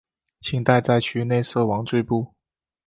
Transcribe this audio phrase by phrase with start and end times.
[0.39, 2.33] 清代在区内设王赘步。